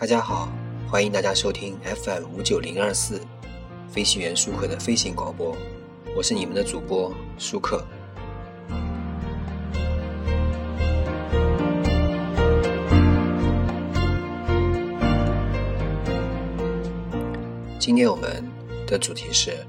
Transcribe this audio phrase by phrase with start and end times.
[0.00, 0.48] 大家好，
[0.88, 3.20] 欢迎大家收听 FM 五九零二四
[3.90, 5.56] 飞行员舒克的飞行广播，
[6.14, 7.84] 我是你们的主播舒克。
[17.80, 18.48] 今天我们
[18.86, 19.66] 的主题是。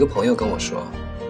[0.00, 0.82] 一个朋友跟我说，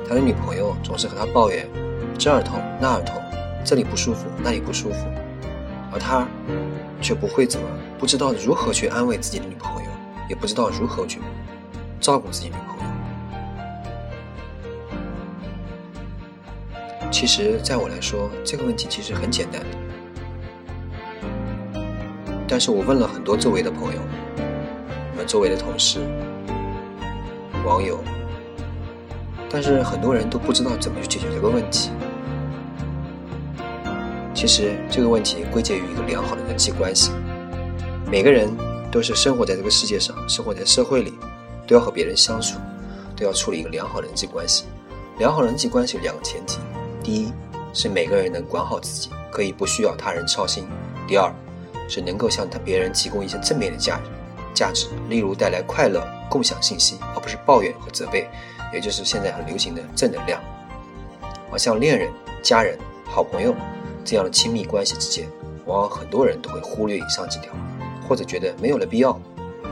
[0.09, 1.69] 他的女朋友总是和他抱怨
[2.16, 3.20] 这儿痛那儿痛，
[3.65, 5.09] 这里不舒服那里不舒服，
[5.93, 6.24] 而他
[7.02, 7.66] 却不会怎么
[7.98, 9.91] 不知道如何去安慰自己的女朋友，
[10.29, 11.19] 也不知道如何去
[12.01, 12.62] 照顾自己女朋
[17.01, 17.10] 友。
[17.10, 19.60] 其实，在我来说，这个问题其实很简单，
[22.46, 24.01] 但是我问了很多周围的朋友，
[25.10, 25.98] 我们周围的同事、
[27.66, 27.98] 网友。
[29.51, 31.90] 但是很多人都不知道怎么去解决这个问题。
[34.32, 37.10] 其实这个问题归结于一个良好的人际关系。
[38.10, 38.48] 每个人
[38.90, 41.12] 都是生活在这个世界上，生活在社会里，
[41.66, 42.59] 都要和别人相处，
[43.16, 44.65] 都要处理一个良好的人际关系。
[45.18, 46.59] 良好人际关系有两个前提：
[47.02, 47.32] 第一
[47.74, 50.64] 是每个人能管好自己，可以不需要他人操心；
[51.07, 51.30] 第二
[51.88, 54.10] 是能够向他别人提供一些正面的价值，
[54.54, 58.26] 价值，例如带来快乐、共享信息，而不是抱怨和责备。
[58.73, 60.40] 也就是现在很流行的正能量，
[61.51, 62.10] 而像恋人、
[62.43, 63.54] 家人、好朋友
[64.04, 65.28] 这样的亲密关系之间，
[65.66, 67.53] 往往很多人都会忽略以上几条，
[68.09, 69.21] 或者觉得没有了必要，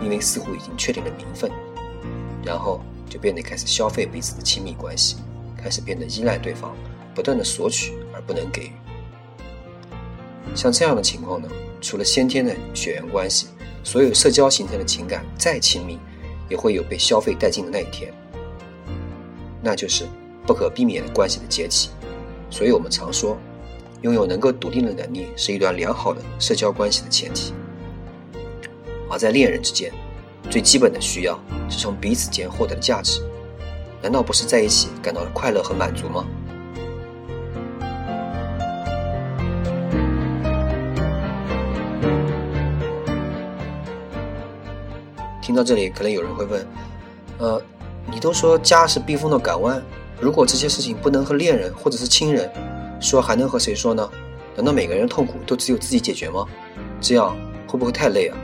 [0.03, 1.51] 因为似乎已经确定了名分，
[2.45, 5.17] 然后就变得开始消费彼此的亲密关系，
[5.57, 6.75] 开始变得依赖对方，
[7.15, 8.73] 不断的索取而不能给予。
[10.55, 11.49] 像这样的情况呢，
[11.81, 13.49] 除了先天的血缘关系，
[13.85, 15.99] 所有社交形成的情感再亲密，
[16.49, 18.13] 也会有被消费殆尽的那一天。
[19.69, 20.07] 那就是
[20.47, 21.91] 不可避免的关系的解体，
[22.49, 23.37] 所以我们常说，
[24.01, 27.53] 拥有能够笃定的能力是一段良好的社交关系的前提。
[29.11, 29.93] 而在恋人之间，
[30.49, 33.21] 最基本的需要是从彼此间获得的价值，
[34.01, 36.25] 难道不是在一起感到了快乐和满足吗？
[45.43, 46.67] 听到这里，可能有人会问，
[47.37, 47.63] 呃。
[48.11, 49.83] 你都说家是避风的港湾，
[50.21, 52.51] 如果这些事情不能和恋人或者是亲人
[53.01, 54.11] 说，还能和谁说呢？
[54.57, 56.45] 难道每个人痛苦都只有自己解决吗？
[57.01, 57.37] 这样
[57.67, 58.37] 会不会太累啊？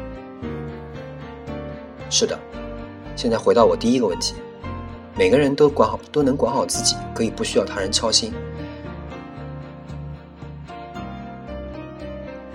[2.09, 2.39] 是的，
[3.17, 4.35] 现在回到我第一个问题，
[5.17, 8.33] 每个人都管好都能管好自己，可以不需要他人操心。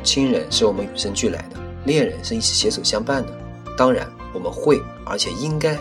[0.03, 3.33] 亲人是我们与生俱来的，恋人是一起携手相伴的。
[3.75, 5.77] 当然，我们会而且应该。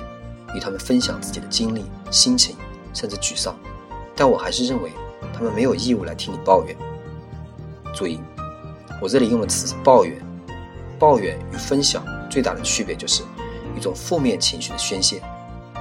[0.55, 2.57] 与他们分享自己的经历、心情，
[2.95, 3.57] 甚至沮丧，
[4.17, 4.93] 但我还是认为
[5.33, 6.77] 他们没有义务来听你抱怨。
[7.95, 8.21] 注意，
[9.01, 10.17] 我这里用的词是抱怨。
[10.99, 13.23] 抱怨与分享最大的区别就是
[13.77, 15.23] 一种负面情绪的宣泄。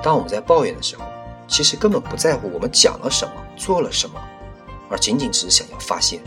[0.03, 1.03] 当我们在抱怨的时候，
[1.47, 4.21] 其实根本不在乎我们讲了什么、做了什么，
[4.91, 6.19] 而仅仅只是想要发泄，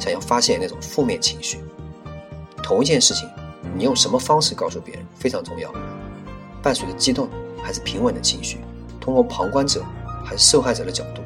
[0.00, 1.60] 想要发泄那种负面情绪。
[2.60, 3.30] 同一件事情，
[3.76, 5.72] 你用什么方式告诉别人非常重要，
[6.60, 7.28] 伴随着激动。
[7.64, 8.58] 还是平稳的情绪，
[9.00, 9.82] 通过旁观者
[10.22, 11.22] 还是受害者的角度。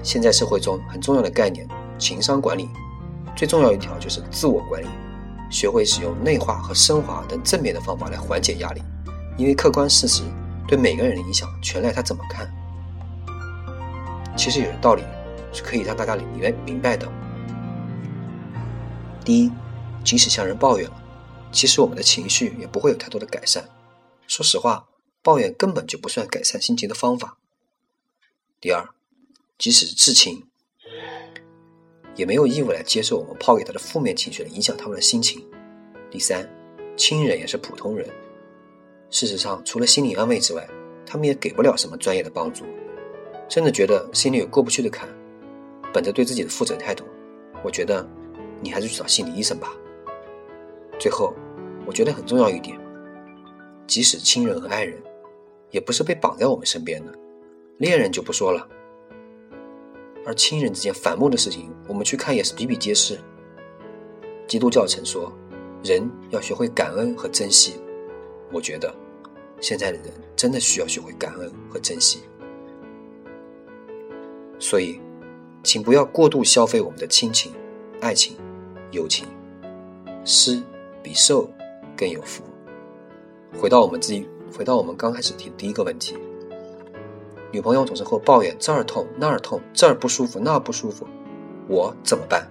[0.00, 1.66] 现在社会中很重要的概念，
[1.98, 2.68] 情商管理，
[3.36, 4.86] 最重要一条就是自我管理，
[5.50, 8.82] 学会使用内化和升华等正面的方法来缓解压力。
[9.36, 10.22] 因为客观事实
[10.66, 12.48] 对每个人的影响，全赖他怎么看。
[14.36, 15.02] 其实有的道理
[15.52, 17.08] 是可以让大家明白明白的。
[19.24, 19.52] 第一，
[20.04, 20.96] 即使向人抱怨了，
[21.50, 23.64] 其实我们的情绪也不会有太多的改善。
[24.28, 24.84] 说实话。
[25.28, 27.36] 抱怨根本就不算改善心情的方法。
[28.62, 28.88] 第二，
[29.58, 30.42] 即使是至亲，
[32.16, 35.46] 也没有义务来接受我们抛给他的负面情绪来影响他们的心情。
[36.10, 36.48] 第三，
[36.96, 38.08] 亲人也是普通人，
[39.10, 40.66] 事实上，除了心理安慰之外，
[41.04, 42.64] 他们也给不了什么专业的帮助。
[43.50, 45.06] 真的觉得心里有过不去的坎，
[45.92, 47.04] 本着对自己的负责态度，
[47.62, 48.08] 我觉得
[48.62, 49.76] 你还是去找心理医生吧。
[50.98, 51.34] 最后，
[51.84, 52.80] 我觉得很重要一点，
[53.86, 54.98] 即使亲人和爱人。
[55.70, 57.12] 也不是被绑在我们身边的，
[57.78, 58.66] 恋人就不说了，
[60.24, 63.18] 而亲人之间反目的事情，我们去看也是比比皆是。
[64.46, 65.32] 基督教曾说，
[65.84, 67.74] 人要学会感恩和珍惜。
[68.50, 68.94] 我觉得，
[69.60, 72.20] 现在的人真的需要学会感恩和珍惜。
[74.58, 75.00] 所以，
[75.62, 77.52] 请不要过度消费我们的亲情、
[78.00, 78.36] 爱情、
[78.90, 79.26] 友情。
[80.24, 80.62] 施
[81.02, 81.50] 比受
[81.96, 82.42] 更有福。
[83.58, 84.28] 回到我们自己。
[84.56, 86.16] 回到我们刚开始提的第一个问题，
[87.52, 91.06] 女朋友总是会抱怨这儿痛那儿痛，这儿不舒服那儿不舒服，
[91.68, 92.46] 我怎么办？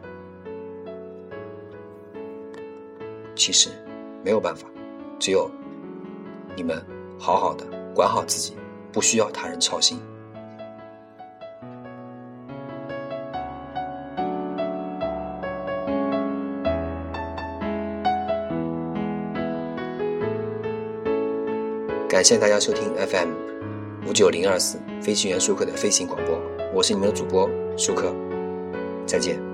[3.36, 3.70] 其实
[4.24, 4.68] 没有办法，
[5.20, 5.50] 只有
[6.56, 6.84] 你们
[7.20, 8.56] 好好的管好自己，
[8.92, 10.00] 不需要他人操心。
[22.18, 23.30] 感谢大家收听 FM
[24.10, 26.42] 五九零二四飞行员舒克的飞行广播，
[26.74, 27.48] 我是你们的主播
[27.78, 28.12] 舒克，
[29.06, 29.47] 再见。